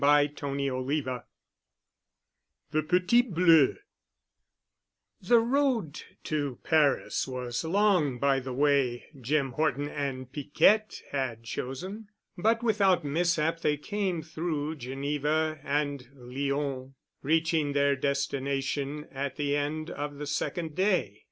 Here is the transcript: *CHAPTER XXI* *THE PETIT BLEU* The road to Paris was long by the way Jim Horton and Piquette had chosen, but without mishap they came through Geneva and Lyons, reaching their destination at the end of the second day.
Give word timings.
*CHAPTER 0.03 0.47
XXI* 0.47 1.23
*THE 2.71 2.81
PETIT 2.81 3.35
BLEU* 3.35 3.75
The 5.21 5.37
road 5.37 6.01
to 6.23 6.57
Paris 6.63 7.27
was 7.27 7.63
long 7.63 8.17
by 8.17 8.39
the 8.39 8.51
way 8.51 9.05
Jim 9.21 9.51
Horton 9.51 9.87
and 9.87 10.31
Piquette 10.31 11.03
had 11.11 11.43
chosen, 11.43 12.07
but 12.35 12.63
without 12.63 13.05
mishap 13.05 13.59
they 13.59 13.77
came 13.77 14.23
through 14.23 14.77
Geneva 14.77 15.59
and 15.63 16.09
Lyons, 16.15 16.95
reaching 17.21 17.73
their 17.73 17.95
destination 17.95 19.07
at 19.11 19.35
the 19.35 19.55
end 19.55 19.91
of 19.91 20.15
the 20.17 20.25
second 20.25 20.73
day. 20.73 21.19